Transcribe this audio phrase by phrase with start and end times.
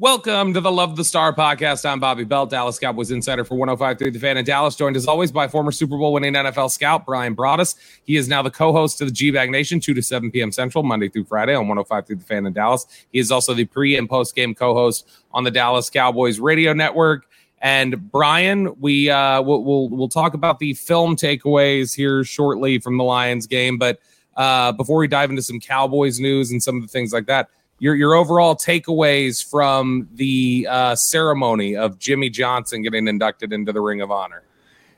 [0.00, 1.88] Welcome to the Love the Star podcast.
[1.88, 5.30] I'm Bobby Belt, Dallas Cowboys insider for 105.3 The Fan in Dallas, joined as always
[5.30, 7.76] by former Super Bowl winning NFL scout Bryan Broaddus.
[8.02, 10.50] He is now the co-host of the G-Bag Nation, 2 to 7 p.m.
[10.50, 12.86] Central, Monday through Friday on 105.3 The Fan in Dallas.
[13.12, 17.26] He is also the pre and post game co-host on the Dallas Cowboys radio network.
[17.62, 22.98] And Bryan, we uh, we'll, we'll we'll talk about the film takeaways here shortly from
[22.98, 24.00] the Lions game, but
[24.36, 27.48] uh, before we dive into some Cowboys news and some of the things like that,
[27.84, 33.80] your your overall takeaways from the uh, ceremony of Jimmy Johnson getting inducted into the
[33.82, 34.42] Ring of Honor.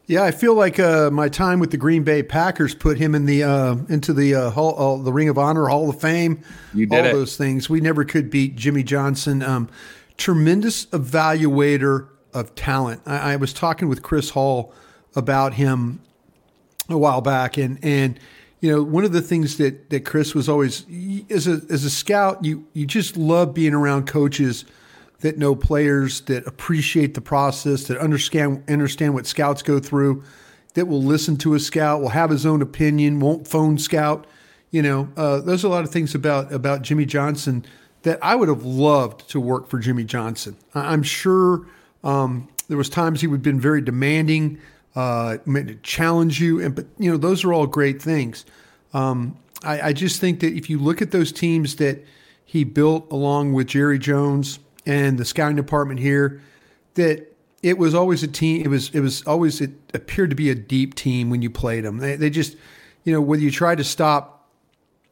[0.06, 3.26] Yeah, I feel like uh, my time with the Green Bay Packers put him in
[3.26, 6.44] the uh, into the uh, hall, uh, the Ring of Honor, Hall of Fame.
[6.74, 7.12] You did all it.
[7.12, 7.68] those things.
[7.68, 9.42] We never could beat Jimmy Johnson.
[9.42, 9.68] Um,
[10.16, 13.02] tremendous evaluator of talent.
[13.04, 14.72] I, I was talking with Chris Hall
[15.16, 15.98] about him
[16.88, 18.20] a while back, and and
[18.66, 20.84] you know one of the things that that Chris was always
[21.30, 24.64] as a as a scout, you you just love being around coaches
[25.20, 30.24] that know players, that appreciate the process, that understand understand what scouts go through,
[30.74, 34.26] that will listen to a scout, will have his own opinion, won't phone scout.
[34.72, 37.64] You know, uh, there's a lot of things about about Jimmy Johnson
[38.02, 40.56] that I would have loved to work for Jimmy Johnson.
[40.74, 41.68] I'm sure
[42.02, 44.58] um, there was times he would have been very demanding,
[44.96, 45.36] uh,
[45.82, 48.44] challenge you, and but you know those are all great things.
[48.94, 52.04] Um, I, I just think that if you look at those teams that
[52.44, 56.40] he built along with Jerry Jones and the scouting department here,
[56.94, 57.30] that
[57.62, 58.62] it was always a team.
[58.64, 61.84] It was it was always it appeared to be a deep team when you played
[61.84, 61.98] them.
[61.98, 62.56] They, they just,
[63.04, 64.48] you know, whether you tried to stop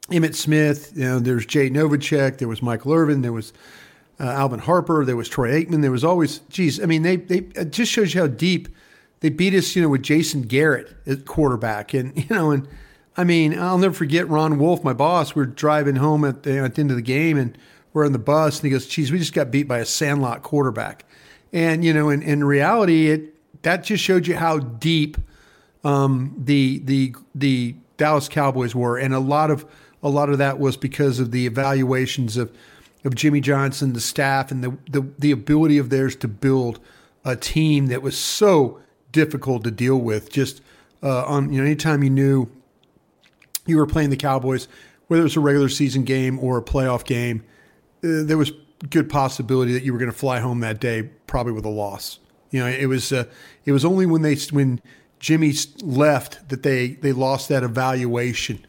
[0.09, 3.53] Emmitt Smith, you know, there's Jay Novacek, there was Michael Irvin, there was
[4.19, 7.39] uh, Alvin Harper, there was Troy Aikman, there was always, geez, I mean, they they
[7.55, 8.69] it just shows you how deep
[9.21, 12.67] they beat us, you know, with Jason Garrett at quarterback, and you know, and
[13.17, 15.35] I mean, I'll never forget Ron Wolf, my boss.
[15.35, 17.57] We're driving home at the, at the end of the game, and
[17.93, 20.43] we're on the bus, and he goes, "Geez, we just got beat by a Sandlot
[20.43, 21.05] quarterback,"
[21.53, 25.17] and you know, in, in reality, it that just showed you how deep
[25.83, 29.65] um, the the the Dallas Cowboys were, and a lot of
[30.03, 32.51] a lot of that was because of the evaluations of
[33.05, 36.79] of Jimmy Johnson, the staff, and the the, the ability of theirs to build
[37.23, 38.81] a team that was so
[39.15, 40.29] difficult to deal with.
[40.29, 40.61] Just
[41.01, 42.47] uh, on you know, anytime you knew
[43.65, 44.67] you were playing the Cowboys,
[45.07, 47.43] whether it was a regular season game or a playoff game,
[48.03, 48.51] uh, there was
[48.89, 52.19] good possibility that you were going to fly home that day, probably with a loss.
[52.51, 53.23] You know, it was uh,
[53.63, 54.81] it was only when they when
[55.19, 58.65] Jimmy left that they they lost that evaluation.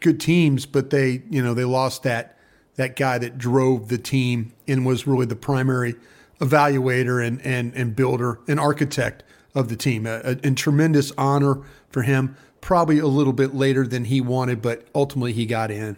[0.00, 2.36] Good teams, but they you know they lost that
[2.74, 5.94] that guy that drove the team and was really the primary
[6.40, 9.22] evaluator and and and builder and architect
[9.54, 10.06] of the team.
[10.06, 12.36] And tremendous honor for him.
[12.60, 15.96] Probably a little bit later than he wanted, but ultimately he got in.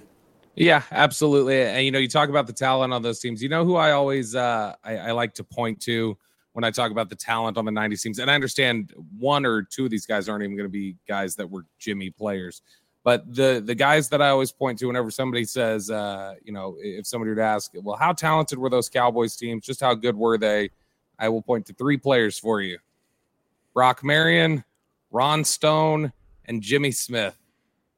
[0.56, 1.62] Yeah, absolutely.
[1.62, 3.42] And you know, you talk about the talent on those teams.
[3.42, 6.16] You know who I always uh, I, I like to point to
[6.54, 8.18] when I talk about the talent on the 90s teams.
[8.18, 11.36] And I understand one or two of these guys aren't even going to be guys
[11.36, 12.62] that were Jimmy players.
[13.04, 16.76] But the the guys that I always point to whenever somebody says, uh, you know,
[16.80, 19.64] if somebody would ask, well, how talented were those Cowboys teams?
[19.64, 20.70] Just how good were they?
[21.18, 22.78] I will point to three players for you:
[23.76, 24.64] Brock Marion,
[25.10, 26.10] Ron Stone,
[26.46, 27.36] and Jimmy Smith.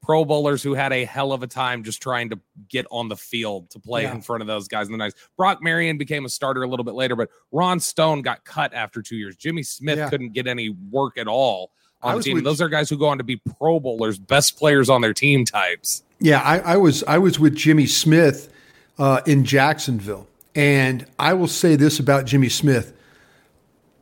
[0.03, 3.15] Pro bowlers who had a hell of a time just trying to get on the
[3.15, 4.13] field to play yeah.
[4.13, 5.15] in front of those guys in the nights.
[5.37, 9.01] Brock Marion became a starter a little bit later, but Ron Stone got cut after
[9.01, 9.37] two years.
[9.37, 10.09] Jimmy Smith yeah.
[10.09, 11.71] couldn't get any work at all
[12.01, 12.35] on the team.
[12.35, 15.13] With, those are guys who go on to be Pro Bowlers, best players on their
[15.13, 16.03] team types.
[16.19, 18.51] Yeah, I, I was I was with Jimmy Smith
[18.97, 22.91] uh, in Jacksonville, and I will say this about Jimmy Smith: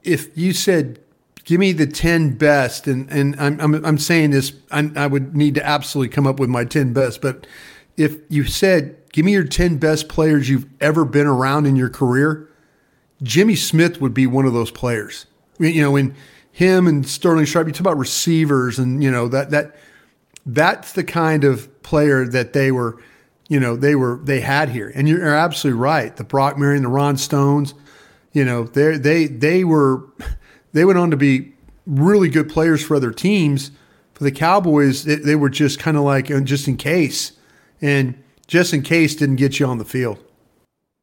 [0.04, 1.02] if you said
[1.48, 5.36] give me the 10 best and and i'm i'm, I'm saying this I, I, would
[5.36, 7.48] need to absolutely come up with my 10 best but
[7.96, 11.90] if you said give me your 10 best players you've ever been around in your
[11.90, 12.50] career
[13.24, 15.26] jimmy smith would be one of those players.
[15.58, 16.16] You know when
[16.52, 19.76] him and sterling sharpe you talk about receivers and you know that that
[20.46, 23.02] that's the kind of player that they were
[23.48, 24.92] you know they were they had here.
[24.94, 26.16] And you're absolutely right.
[26.16, 27.74] The brock marion the ron stones
[28.34, 30.04] you know they they they were
[30.74, 31.54] they went on to be
[31.86, 33.72] really good players for other teams.
[34.14, 37.34] For the Cowboys, they, they were just kind of like uh, just in case,
[37.82, 40.24] and just in case didn't get you on the field.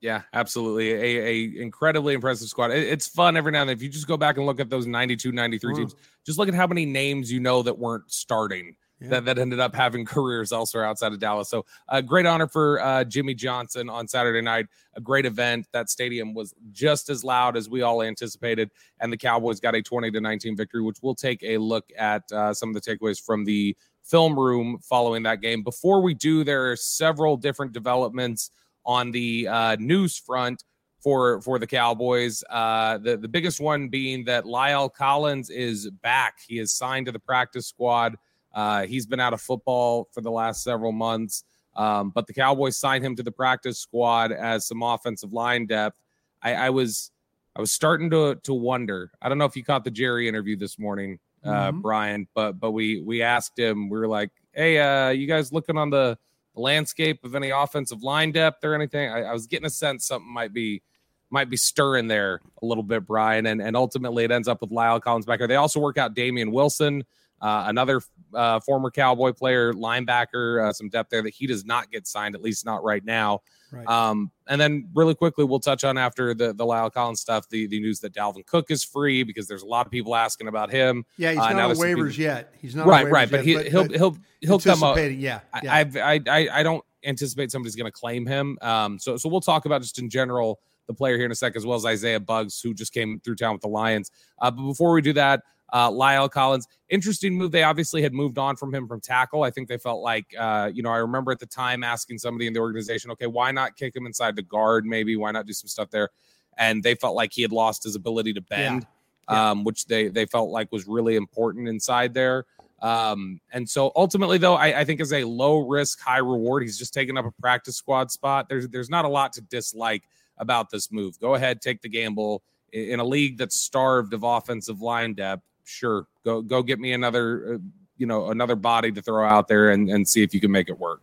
[0.00, 0.92] Yeah, absolutely.
[0.92, 2.72] A, a incredibly impressive squad.
[2.72, 3.76] It, it's fun every now and then.
[3.76, 5.76] If you just go back and look at those 92, 93 mm.
[5.76, 5.94] teams,
[6.26, 9.10] just look at how many names you know that weren't starting yeah.
[9.10, 11.48] that, that ended up having careers elsewhere outside of Dallas.
[11.48, 14.66] So, a uh, great honor for uh, Jimmy Johnson on Saturday night.
[14.96, 15.66] A great event.
[15.72, 18.70] That stadium was just as loud as we all anticipated,
[19.00, 22.30] and the Cowboys got a 20 to 19 victory, which we'll take a look at
[22.32, 25.62] uh, some of the takeaways from the film room following that game.
[25.62, 28.50] Before we do, there are several different developments
[28.84, 30.62] on the uh, news front
[31.04, 32.42] for for the Cowboys.
[32.50, 36.38] Uh, the the biggest one being that La'el Collins is back.
[36.46, 38.16] He is signed to the practice squad.
[38.54, 41.44] Uh, he's been out of football for the last several months,
[41.76, 45.98] um, but the Cowboys signed him to the practice squad as some offensive line depth.
[46.42, 47.10] I, I, was
[47.56, 49.10] I was starting to to wonder.
[49.20, 51.80] I don't know if you caught the Jerry interview this morning, uh, mm-hmm.
[51.80, 53.88] Bryan, but but we we asked him.
[53.88, 56.16] We were like, "Hey, uh, you guys looking on the
[56.54, 60.32] landscape of any offensive line depth or anything?" I, I was getting a sense something
[60.32, 60.82] might be
[61.30, 63.46] might be stirring there a little bit, Bryan.
[63.46, 65.48] And and ultimately it ends up with La'el Collins back there.
[65.48, 67.04] They also work out Damien Wilson.
[67.44, 68.00] Uh, another
[68.32, 72.34] uh, former Cowboy player, linebacker, uh, some depth there that he does not get signed,
[72.34, 73.42] at least not right now.
[73.70, 73.86] Right.
[73.86, 77.66] Um, and then really quickly, we'll touch on after the the La'el Collins stuff, the,
[77.66, 80.70] the news that Dalvin Cook is free because there's a lot of people asking about
[80.70, 81.04] him.
[81.18, 82.54] Yeah, he's uh, not on waivers people, yet.
[82.62, 84.96] He's not right, right, but, he, will he'll he'll he'll come up.
[84.96, 85.74] Yeah, yeah.
[85.74, 88.56] I, I I I don't anticipate somebody's going to claim him.
[88.62, 91.56] Um, so so we'll talk about just in general the player here in a sec,
[91.56, 94.10] as well as Isaiah Buggs, who just came through town with the Lions.
[94.38, 95.42] Uh, but before we do that,
[95.74, 97.50] uh, La'el Collins, interesting move.
[97.50, 99.42] They obviously had moved on from him from tackle.
[99.42, 102.46] I think they felt like, uh, you know, I remember at the time asking somebody
[102.46, 104.86] in the organization, okay, why not kick him inside the guard?
[104.86, 106.10] Maybe why not do some stuff there?
[106.56, 108.86] And they felt like he had lost his ability to bend,
[109.28, 109.34] yeah.
[109.34, 109.50] Yeah.
[109.50, 112.44] Um, which they they felt like was really important inside there.
[112.80, 116.78] Um, and so ultimately, though, I, I think as a low risk, high reward, he's
[116.78, 118.48] just taking up a practice squad spot.
[118.48, 120.04] There's there's not a lot to dislike
[120.38, 121.18] about this move.
[121.18, 126.06] Go ahead, take the gamble in a league that's starved of offensive line depth sure,
[126.24, 127.58] go go get me another, uh,
[127.96, 130.68] you know, another body to throw out there and, and see if you can make
[130.68, 131.02] it work.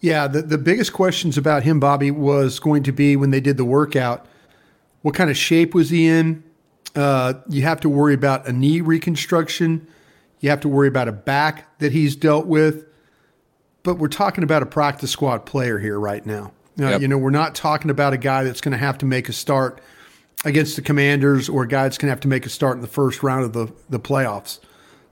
[0.00, 3.56] Yeah, the, the biggest questions about him, Bobby, was going to be when they did
[3.56, 4.26] the workout.
[5.02, 6.42] What kind of shape was he in?
[6.96, 9.86] Uh, you have to worry about a knee reconstruction.
[10.40, 12.86] You have to worry about a back that he's dealt with.
[13.82, 16.52] But we're talking about a practice squad player here right now.
[16.78, 17.00] Uh, yep.
[17.02, 19.32] You know, we're not talking about a guy that's going to have to make a
[19.32, 19.80] start
[20.44, 22.80] against the Commanders or a guy that's going to have to make a start in
[22.80, 24.60] the first round of the, the playoffs.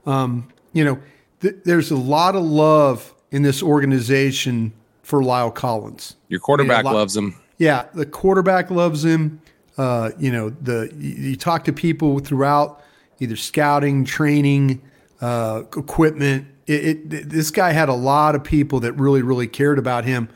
[0.07, 0.99] Um, you know,
[1.41, 4.73] th- there's a lot of love in this organization
[5.09, 6.17] for La'el Collins.
[6.29, 7.35] Your quarterback you know, loves him.
[7.57, 9.41] Yeah, the quarterback loves him.
[9.79, 12.85] Uh, you know, the you, you, talk to people throughout
[13.19, 14.83] either scouting, training,
[15.23, 16.47] uh, equipment.
[16.67, 20.29] It, it, this guy had a lot of people that really, really cared about him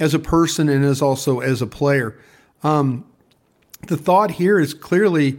[0.00, 2.18] as a person and as also as a player.
[2.64, 3.04] Um,
[3.86, 5.38] the thought here is clearly,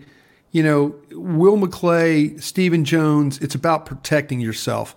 [0.52, 3.38] you know, Will McClay, Stephen Jones.
[3.40, 4.96] It's about protecting yourself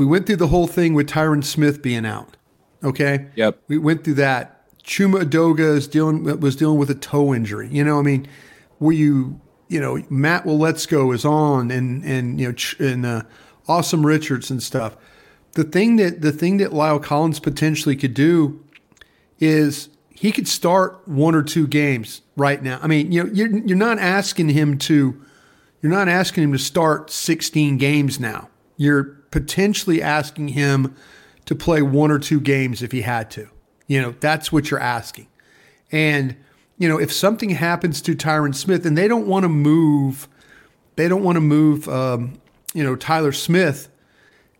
[0.00, 2.36] we went through the whole thing with Tyron Smith being out.
[2.82, 3.26] Okay.
[3.36, 3.62] Yep.
[3.68, 4.56] We went through that.
[4.82, 7.68] Chuma Edoga is dealing was dealing with a toe injury.
[7.70, 8.26] You know, I mean,
[8.78, 13.22] were you you know Matt Waletzko is on and and you know and uh,
[13.68, 14.96] Asim Richards and stuff.
[15.52, 18.64] The thing that the thing that La'el Collins potentially could do
[19.38, 22.78] is he could start one or two games right now.
[22.82, 25.20] I mean, you know, you're you're not asking him to
[25.82, 28.48] you're not asking him to start 16 games now.
[28.76, 30.94] You're potentially asking him
[31.50, 33.48] to play one or two games if he had to.
[33.88, 35.26] You know, that's what you're asking.
[35.90, 36.36] And,
[36.78, 40.28] you know, if something happens to Tyron Smith and they don't want to move,
[40.94, 42.34] they don't want to move, um,
[42.72, 43.88] you know, Tyler Smith.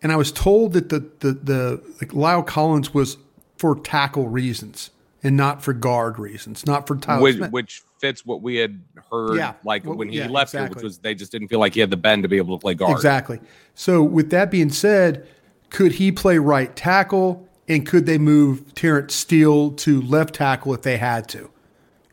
[0.03, 3.19] And I was told that the, the, the, like La'el Collins was
[3.57, 4.91] for tackle reasons
[5.23, 7.53] and not for guard reasons, not for Tyler which, Smith.
[7.53, 8.83] which fits what we had
[9.13, 9.53] heard Yeah.
[9.63, 11.79] like Well, when he yeah, left here, which was they just didn't feel like he
[11.79, 12.97] had the bend to be able to play guard.
[12.97, 13.39] Exactly.
[13.77, 15.29] So, with that being said,
[15.71, 20.83] could he play right tackle and could they move Terence Steele to left tackle if
[20.83, 21.51] they had to?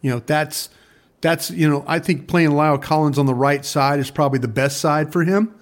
[0.02, 0.70] You know, that's
[1.22, 4.48] that's you know, I think playing La'el Collins on the right side is probably the
[4.48, 5.54] best side for him,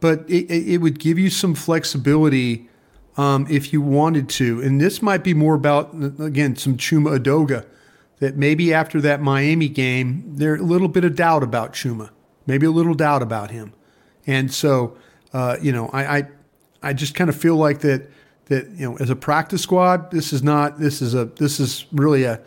[0.00, 2.68] but it, it would give you some flexibility
[3.16, 4.60] um, if you wanted to.
[4.62, 7.66] And this might be more about again some Chuma Edoga
[8.20, 12.10] that maybe after that Miami game, there's a little bit of doubt about Chuma,
[12.46, 13.72] maybe a little doubt about him.
[14.26, 14.96] And so,
[15.32, 16.28] uh, you know, I, I,
[16.84, 18.10] I just kind of feel like that,
[18.46, 21.86] that, you know, as a practice squad, this is not, this is a, this is
[21.92, 22.40] really a,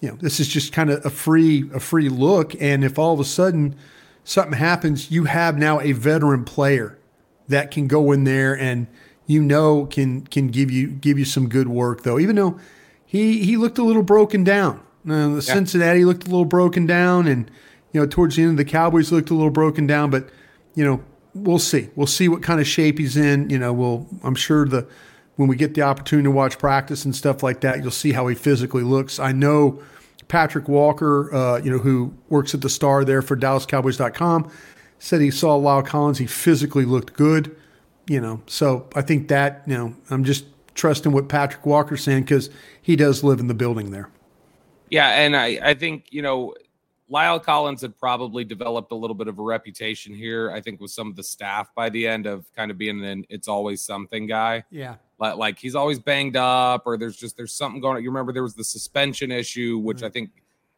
[0.00, 2.60] you know, this is just kind of a free, a free look.
[2.60, 3.76] And if all of a sudden
[4.24, 6.98] something happens, you have now a veteran player
[7.48, 8.86] that can go in there and,
[9.26, 12.58] you know, can, can give you, give you some good work though, even though
[13.06, 14.80] he, he looked a little broken down.
[15.08, 17.50] Uh, the Cincinnati looked a little broken down, and
[17.92, 20.10] you know towards the end, of the Cowboys looked a little broken down.
[20.10, 20.28] But
[20.74, 21.04] you know,
[21.42, 21.88] we'll see.
[21.94, 23.50] We'll see what kind of shape he's in.
[23.50, 24.06] You know, we'll.
[24.22, 24.86] I'm sure the
[25.36, 28.26] when we get the opportunity to watch practice and stuff like that, you'll see how
[28.26, 29.18] he physically looks.
[29.18, 29.82] I know
[30.28, 34.50] Patrik Walker, uh, you know, who works at the Star there for DallasCowboys.com,
[34.98, 36.18] said he saw La'el Collins.
[36.18, 37.54] He physically looked good.
[38.08, 42.22] You know, so I think that you know, I'm just trusting what Patrik Walker's saying
[42.22, 42.50] because
[42.80, 44.10] he does live in the building there.
[44.90, 46.54] Yeah, and I, I think, you know,
[47.10, 50.90] La'el Collins had probably developed a little bit of a reputation here, I think, with
[50.90, 54.26] some of the staff by the end of kind of being an it's always something
[54.26, 54.64] guy.
[54.70, 54.96] Yeah.
[55.18, 58.02] Like, like he's always banged up, or there's just there's something going on.
[58.02, 60.30] You remember there was the suspension issue, which I think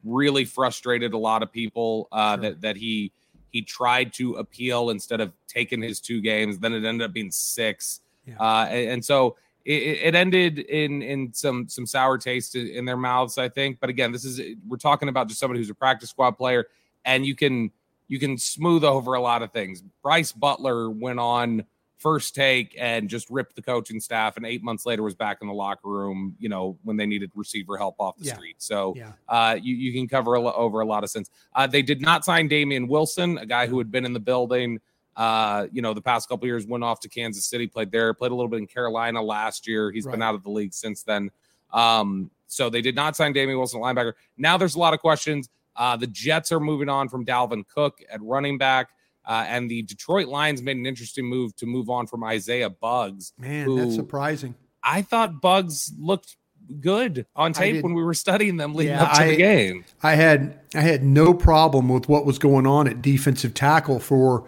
[0.05, 2.09] really frustrated a lot of people.
[2.13, 2.43] Uh, Sure.
[2.43, 3.11] that that he
[3.51, 6.59] he tried to appeal instead of taking his two games.
[6.59, 8.37] Then it ended up being six, Yeah.
[8.39, 9.37] uh, and, and so
[9.69, 13.79] it, it ended in in some some sour taste in their mouths, I think.
[13.81, 16.67] But again, this is we're talking about just somebody who's a practice squad player,
[17.05, 17.71] and you can
[18.09, 19.83] you can smooth over a lot of things.
[20.03, 21.65] Brice Butler went on
[21.99, 25.49] first take and just ripped the coaching staff, and eight months later was back in
[25.49, 26.35] the locker room.
[26.39, 28.37] You know when they needed receiver help off the Yeah.
[28.37, 28.57] street.
[28.59, 29.13] So Yeah.
[29.29, 31.29] uh, you you can cover a over a lot of sins.
[31.55, 34.81] Uh, they did not sign Damien Wilson, a guy who had been in the building.
[35.19, 38.31] Uh, you know, the past couple years, went off to Kansas City, played there, played
[38.31, 39.91] a little bit in Carolina last year.
[39.91, 41.31] He's been out of the league since then.
[41.73, 44.13] Um, so they did not sign Damien Wilson, linebacker.
[44.39, 45.49] Now there's a lot of questions.
[45.77, 48.91] Uh, the Jets are moving on from Dalvin Cook at running back.
[49.27, 53.33] Uh, and the Detroit Lions made an interesting move to move on from Isaiah Buggs.
[53.37, 54.55] Man, that's surprising.
[54.83, 56.37] I thought Buggs looked
[56.81, 59.85] good on tape when we were studying them leading Yeah, up to I- the game.
[60.03, 64.45] I had I had no problem with what was going on at defensive tackle for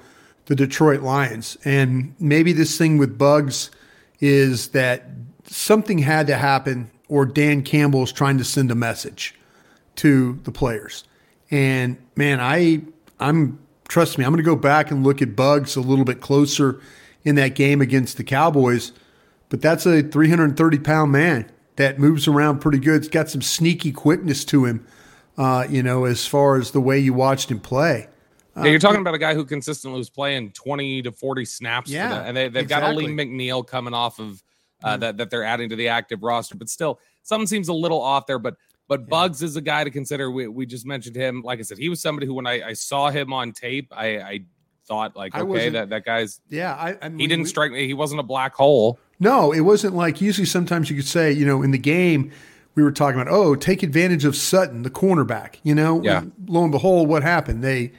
[0.50, 1.56] the Detroit Lions.
[1.64, 3.70] And maybe this thing with Buggs
[4.18, 5.06] is that
[5.46, 9.36] something had to happen or Dan Campbell is trying to send a message
[9.94, 11.04] to the players.
[11.52, 12.82] And man, I
[13.20, 16.20] I'm trust me, I'm going to go back and look at Buggs a little bit
[16.20, 16.80] closer
[17.22, 18.90] in that game against the Cowboys.
[19.50, 22.96] But that's a 330 pound man that moves around pretty good.
[22.96, 24.84] It's got some sneaky quickness to him,
[25.38, 28.08] uh, you know, as far as the way you watched him play.
[28.56, 31.90] Yeah, you're talking about a guy who consistently was playing 20 to 40 snaps.
[31.90, 33.04] Yeah, and they, they've got exactly.
[33.04, 34.42] Alim McNeill coming off of
[34.82, 38.00] uh, that that they're adding to the active roster, but still something seems a little
[38.00, 38.38] off there.
[38.38, 38.56] But
[38.88, 40.30] but Buggs is a guy to consider.
[40.30, 41.42] We, we just mentioned him.
[41.42, 44.18] Like I said, he was somebody who when I, I saw him on tape, I,
[44.18, 44.40] I
[44.84, 47.86] thought like, okay, that that guy's Yeah, I, I mean, he didn't we- strike me.
[47.86, 48.98] He wasn't a black hole.
[49.20, 52.32] No, it wasn't like usually sometimes you could say, you know, in the game,
[52.74, 56.02] we were talking about, oh, take advantage of Sutton, the cornerback, you know?
[56.02, 56.24] Yeah.
[56.46, 57.62] Lo and behold, what happened?
[57.62, 57.92] They,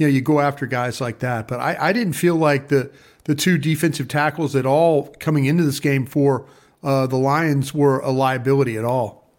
[0.00, 1.46] you know, you go after guys like that.
[1.46, 2.90] But I, I didn't feel like the,
[3.24, 6.46] the two defensive tackles at all coming into this game for
[6.82, 9.30] uh, the Lions were a liability at all.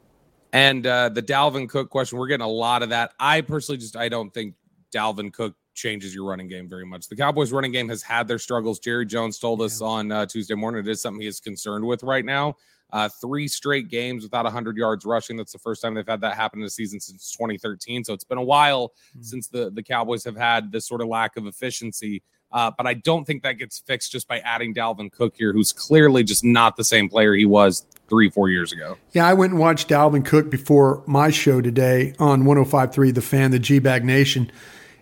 [0.54, 3.14] And uh, the Dalvin Cook question, we're getting a lot of that.
[3.20, 4.54] I personally just I don't think
[4.94, 7.08] Dalvin Cook changes your running game very much.
[7.08, 8.78] The Cowboys' running game has had their struggles.
[8.78, 12.04] Jerry Jones told us on uh, Tuesday morning it is something he is concerned with
[12.04, 12.56] right now.
[12.92, 15.38] Uh, three straight games without 100 yards rushing.
[15.38, 18.04] That's the first time they've had that happen in a season since 2013.
[18.04, 19.22] So it's been a while mm-hmm.
[19.22, 22.22] since the, the Cowboys have had this sort of lack of efficiency.
[22.52, 25.72] Uh, but I don't think that gets fixed just by adding Dalvin Cook here, who's
[25.72, 28.98] clearly just not the same player he was three, four years ago.
[29.14, 33.52] Yeah, I went and watched Dalvin Cook before my show today on 105.3 The Fan,
[33.52, 34.52] the G Bag Nation.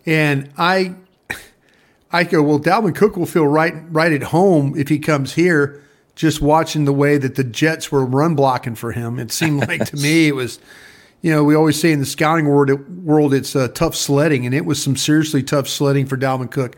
[0.06, 0.94] And I
[2.12, 5.84] I go, well, Dalvin Cook will feel right right at home if he comes here
[6.20, 9.20] just watching the way that the Jets were run blocking for him.
[9.20, 10.60] It seemed like to me it was,
[11.22, 14.54] you know, we always say in the scouting world, world it's uh, tough sledding, and
[14.54, 16.76] it was some seriously tough sledding for Dalvin Cook.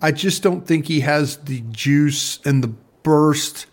[0.00, 2.68] I just don't think he has the juice and the
[3.02, 3.66] burst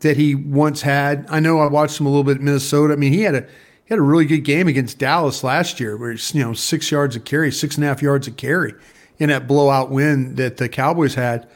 [0.00, 1.26] that he once had.
[1.30, 2.92] I know I watched him a little bit at Minnesota.
[2.92, 5.96] I mean, he had a he had a really good game against Dallas last year,
[5.96, 8.74] where he's you know six yards of carry, six and a half yards of carry
[9.18, 11.48] in that blowout win that the Cowboys had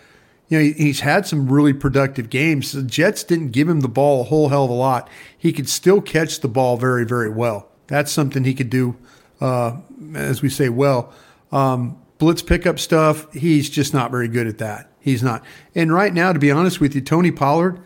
[0.49, 2.73] you know, he's had some really productive games.
[2.73, 5.09] The Jets didn't give him the ball a whole hell of a lot.
[5.37, 7.71] He could still catch the ball very, very well.
[7.87, 8.97] That's something he could do,
[9.41, 9.79] uh,
[10.15, 11.13] as we say, well.
[11.53, 14.91] Um, blitz pickup stuff, he's just not very good at that.
[15.01, 15.45] He's not.
[15.75, 17.79] And right now, to be honest with you, Tony Pollard,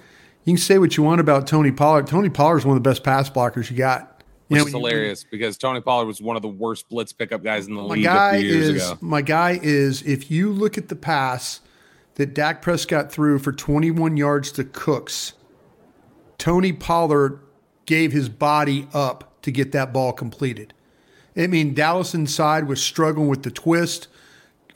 [0.44, 2.06] you can say what you want about Tony Pollard.
[2.06, 4.22] Tony Pollard is one of the best pass blockers you got.
[4.48, 7.42] Which you is hilarious you, because Tony Pollard was one of the worst blitz pickup
[7.42, 8.98] guys in the my league guy a few years is, ago.
[9.02, 11.60] My guy is, if you look at the pass
[12.18, 15.32] that Dak Prescott threw for 21 yards to Cooks,
[16.36, 17.40] Tony Pollard
[17.86, 20.74] gave his body up to get that ball completed.
[21.36, 24.08] I mean, Dallas inside was struggling with the twist.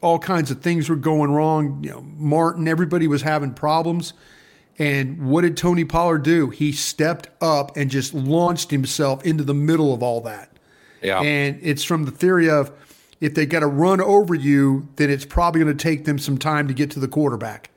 [0.00, 1.82] All kinds of things were going wrong.
[1.82, 4.12] You know, Martin, everybody was having problems.
[4.78, 6.50] And what did Tony Pollard do?
[6.50, 10.56] He stepped up and just launched himself into the middle of all that.
[11.02, 11.20] Yeah.
[11.20, 12.70] And it's from the theory of
[13.22, 16.36] if they got to run over you, then it's probably going to take them some
[16.36, 17.70] time to get to the quarterback.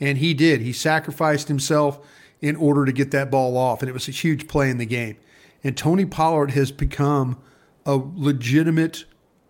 [0.00, 0.60] And he did.
[0.60, 2.04] He sacrificed himself
[2.40, 3.80] in order to get that ball off.
[3.80, 5.16] And it was a huge play in the game.
[5.62, 7.38] And Tony Pollard has become
[7.86, 9.04] a legitimate,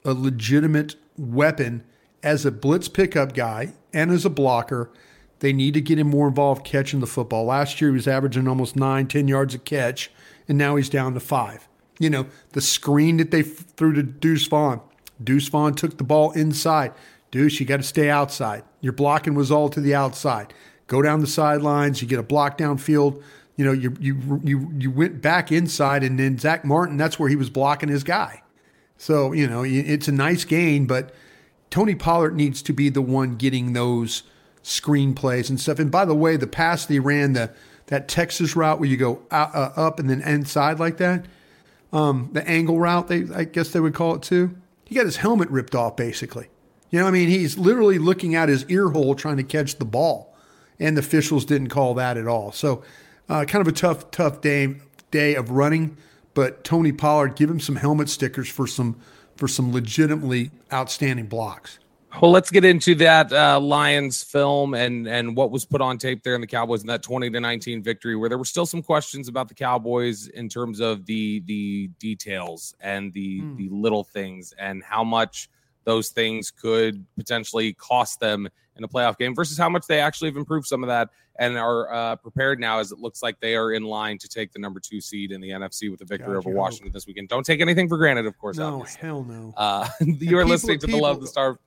[0.04, 1.82] a legitimate weapon
[2.22, 4.90] as a blitz pickup guy and as a blocker.
[5.38, 7.46] They need to get him more involved catching the football.
[7.46, 10.10] Last year he was averaging almost nine, ten yards a catch,
[10.46, 11.66] and now he's down to five.
[11.98, 14.82] You know, the screen that they threw to Deuce Vaughn,
[15.22, 16.92] Deuce Vaughn took the ball inside.
[17.30, 18.64] Deuce, you got to stay outside.
[18.80, 20.54] Your blocking was all to the outside.
[20.86, 22.00] Go down the sidelines.
[22.00, 23.22] You get a block downfield.
[23.56, 26.96] You know, you you you you went back inside, and then Zack Martin.
[26.96, 28.42] That's where he was blocking his guy.
[28.96, 31.12] So you know, it's a nice gain, but
[31.68, 34.22] Tony Pollard needs to be the one getting those
[34.62, 35.78] screen plays and stuff.
[35.78, 37.52] And by the way, the pass they ran the
[37.86, 41.26] that Texas route where you go out, uh, up and then inside like that,
[41.92, 44.56] um, the angle route they I guess they would call it too
[44.88, 46.48] he got his helmet ripped off basically.
[46.90, 49.84] You know, I mean, he's literally looking out his ear hole trying to catch the
[49.84, 50.34] ball,
[50.80, 52.50] and the officials didn't call that at all.
[52.50, 52.82] So,
[53.28, 54.76] uh, kind of a tough, tough day
[55.10, 55.98] day of running.
[56.32, 58.96] But Tony Pollard, give him some helmet stickers for some
[59.36, 61.78] for some legitimately outstanding blocks.
[62.20, 66.22] Well, let's get into that uh, Lions film and and what was put on tape
[66.22, 68.82] there in the Cowboys in that 20 to 19 victory, where there were still some
[68.82, 73.56] questions about the Cowboys in terms of the the details and the mm.
[73.56, 75.48] the little things and how much
[75.84, 80.28] those things could potentially cost them in a playoff game versus how much they actually
[80.28, 83.54] have improved some of that and are uh, prepared now as it looks like they
[83.54, 86.36] are in line to take the number two seed in the NFC with a victory
[86.36, 87.28] over Washington this weekend.
[87.28, 88.56] Don't take anything for granted, of course.
[88.56, 89.54] No, hell no.
[89.56, 91.58] Uh, you are listening to people, the Love the Star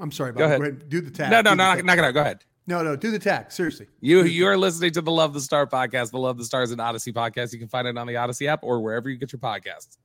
[0.00, 0.32] I'm sorry.
[0.32, 0.38] Bob.
[0.38, 0.58] Go ahead.
[0.58, 0.88] Go ahead.
[0.88, 1.30] Do the tag.
[1.30, 2.12] No, no, no, not, not gonna.
[2.12, 2.44] Go ahead.
[2.66, 3.50] No, no, do the tag.
[3.50, 3.88] Seriously.
[4.00, 6.12] You you are listening to the Love the Star podcast.
[6.12, 7.52] The Love the Stars and Audacy podcast.
[7.52, 9.96] You can find it on the Audacy app or wherever you get your podcasts.